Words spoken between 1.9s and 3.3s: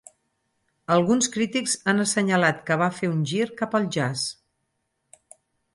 han assenyalat que va fer un